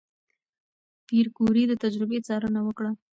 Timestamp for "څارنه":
2.27-2.59